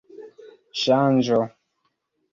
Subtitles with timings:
[0.83, 1.39] ŝanĝo